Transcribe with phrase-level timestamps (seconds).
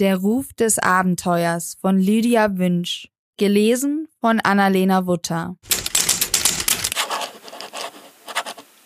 [0.00, 3.10] Der Ruf des Abenteuers von Lydia Wünsch.
[3.36, 5.58] Gelesen von Annalena Wutter.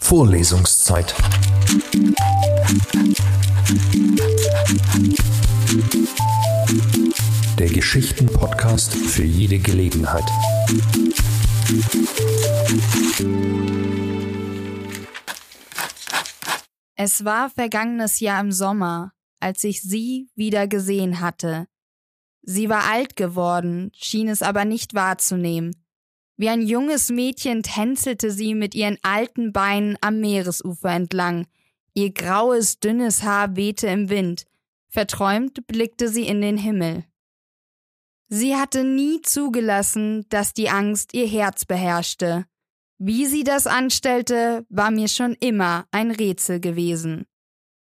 [0.01, 1.15] Vorlesungszeit.
[7.61, 10.25] Der Geschichten-Podcast für jede Gelegenheit.
[16.97, 21.67] Es war vergangenes Jahr im Sommer, als ich sie wieder gesehen hatte.
[22.43, 25.75] Sie war alt geworden, schien es aber nicht wahrzunehmen.
[26.37, 31.47] Wie ein junges Mädchen tänzelte sie mit ihren alten Beinen am Meeresufer entlang.
[31.95, 34.47] Ihr graues, dünnes Haar wehte im Wind.
[34.89, 37.05] Verträumt blickte sie in den Himmel.
[38.29, 42.47] Sie hatte nie zugelassen, dass die Angst ihr Herz beherrschte.
[42.99, 47.27] Wie sie das anstellte, war mir schon immer ein Rätsel gewesen.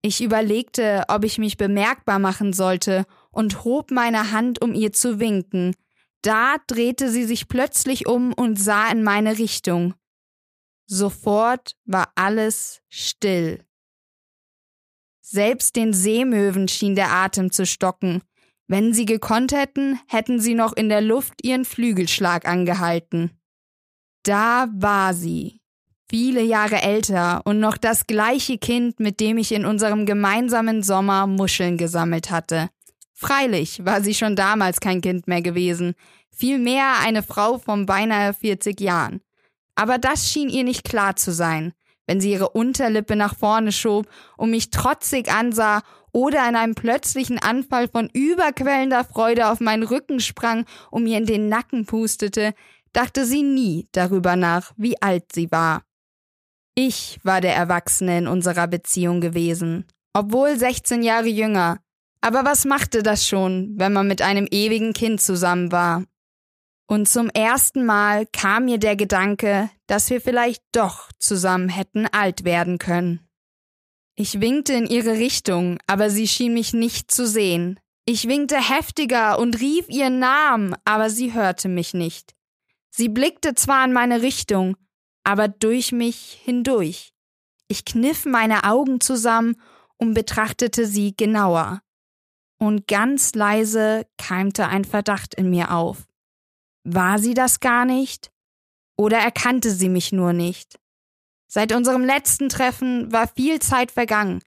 [0.02, 5.18] Ich überlegte, ob ich mich bemerkbar machen sollte und hob meine Hand, um ihr zu
[5.18, 5.74] winken.
[6.22, 9.94] Da drehte sie sich plötzlich um und sah in meine Richtung.
[10.86, 13.64] Sofort war alles still.
[15.20, 18.22] Selbst den Seemöwen schien der Atem zu stocken.
[18.66, 23.38] Wenn sie gekonnt hätten, hätten sie noch in der Luft ihren Flügelschlag angehalten.
[24.22, 25.60] Da war sie,
[26.08, 31.26] viele Jahre älter und noch das gleiche Kind, mit dem ich in unserem gemeinsamen Sommer
[31.26, 32.70] Muscheln gesammelt hatte.
[33.12, 35.94] Freilich war sie schon damals kein Kind mehr gewesen,
[36.30, 39.20] vielmehr eine Frau von beinahe 40 Jahren.
[39.74, 41.72] Aber das schien ihr nicht klar zu sein,
[42.06, 47.38] wenn sie ihre Unterlippe nach vorne schob und mich trotzig ansah oder in einem plötzlichen
[47.38, 52.54] Anfall von überquellender Freude auf meinen Rücken sprang und mir in den Nacken pustete,
[52.92, 55.82] dachte sie nie darüber nach, wie alt sie war.
[56.80, 61.80] Ich war der Erwachsene in unserer Beziehung gewesen, obwohl 16 Jahre jünger.
[62.20, 66.04] Aber was machte das schon, wenn man mit einem ewigen Kind zusammen war?
[66.86, 72.44] Und zum ersten Mal kam mir der Gedanke, dass wir vielleicht doch zusammen hätten alt
[72.44, 73.28] werden können.
[74.14, 77.80] Ich winkte in ihre Richtung, aber sie schien mich nicht zu sehen.
[78.04, 82.36] Ich winkte heftiger und rief ihren Namen, aber sie hörte mich nicht.
[82.88, 84.76] Sie blickte zwar in meine Richtung,
[85.24, 87.12] aber durch mich hindurch.
[87.68, 89.56] Ich kniff meine Augen zusammen
[89.98, 91.82] und betrachtete sie genauer.
[92.58, 96.08] Und ganz leise keimte ein Verdacht in mir auf.
[96.84, 98.30] War sie das gar nicht?
[98.96, 100.78] Oder erkannte sie mich nur nicht?
[101.46, 104.42] Seit unserem letzten Treffen war viel Zeit vergangen.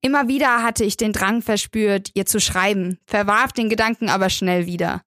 [0.00, 4.66] Immer wieder hatte ich den Drang verspürt, ihr zu schreiben, verwarf den Gedanken aber schnell
[4.66, 5.02] wieder.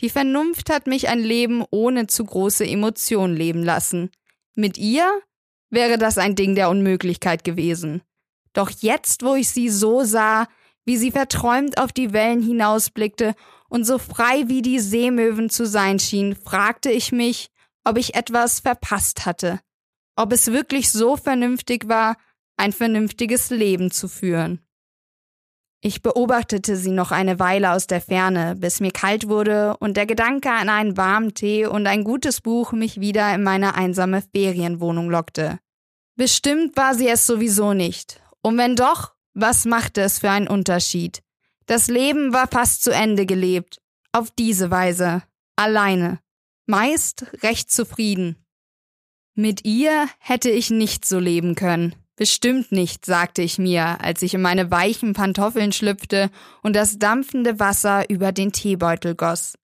[0.00, 4.10] Die Vernunft hat mich ein Leben ohne zu große Emotionen leben lassen.
[4.54, 5.22] Mit ihr
[5.70, 8.02] wäre das ein Ding der Unmöglichkeit gewesen.
[8.52, 10.48] Doch jetzt, wo ich sie so sah,
[10.84, 13.34] wie sie verträumt auf die Wellen hinausblickte
[13.68, 17.50] und so frei wie die Seemöwen zu sein schien, fragte ich mich,
[17.84, 19.60] ob ich etwas verpasst hatte,
[20.16, 22.16] ob es wirklich so vernünftig war,
[22.56, 24.60] ein vernünftiges Leben zu führen.
[25.82, 30.04] Ich beobachtete sie noch eine Weile aus der Ferne, bis mir kalt wurde und der
[30.04, 35.08] Gedanke an einen warmen Tee und ein gutes Buch mich wieder in meine einsame Ferienwohnung
[35.08, 35.58] lockte.
[36.16, 38.20] Bestimmt war sie es sowieso nicht.
[38.42, 41.22] Und wenn doch, was machte es für einen Unterschied?
[41.64, 43.80] Das Leben war fast zu Ende gelebt.
[44.12, 45.22] Auf diese Weise.
[45.56, 46.20] Alleine.
[46.66, 48.36] Meist recht zufrieden.
[49.34, 51.94] Mit ihr hätte ich nicht so leben können.
[52.20, 56.28] Bestimmt nicht, sagte ich mir, als ich in meine weichen Pantoffeln schlüpfte
[56.62, 59.54] und das dampfende Wasser über den Teebeutel goss.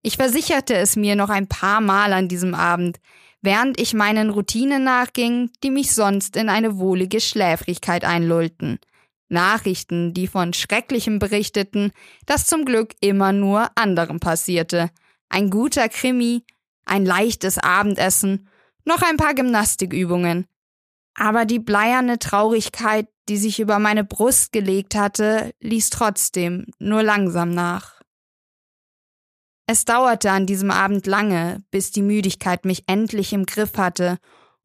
[0.00, 3.00] Ich versicherte es mir noch ein paar Mal an diesem Abend,
[3.42, 8.78] während ich meinen Routinen nachging, die mich sonst in eine wohlige Schläfrigkeit einlullten.
[9.28, 11.92] Nachrichten, die von Schrecklichem berichteten,
[12.24, 14.88] das zum Glück immer nur anderen passierte.
[15.28, 16.44] Ein guter Krimi,
[16.86, 18.48] ein leichtes Abendessen,
[18.86, 20.46] noch ein paar Gymnastikübungen,
[21.16, 27.50] aber die bleierne Traurigkeit, die sich über meine Brust gelegt hatte, ließ trotzdem nur langsam
[27.50, 28.00] nach.
[29.66, 34.18] Es dauerte an diesem Abend lange, bis die Müdigkeit mich endlich im Griff hatte,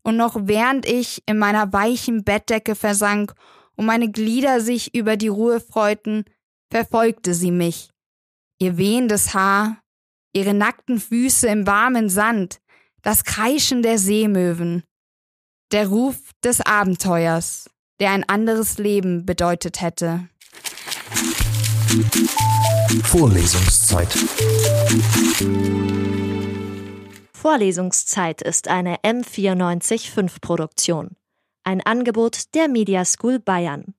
[0.03, 3.33] und noch während ich in meiner weichen Bettdecke versank
[3.75, 6.25] und meine Glieder sich über die Ruhe freuten,
[6.71, 7.89] verfolgte sie mich.
[8.59, 9.81] Ihr wehendes Haar,
[10.33, 12.62] ihre nackten Füße im warmen Sand,
[13.04, 14.83] das Kreischen der Seemöwen,
[15.71, 20.28] der Ruf des Abenteuers, der ein anderes Leben bedeutet hätte.
[23.04, 24.08] Vorlesungszeit.
[27.34, 31.16] Vorlesungszeit ist eine M945 Produktion.
[31.64, 33.94] Ein Angebot der Media School Bayern.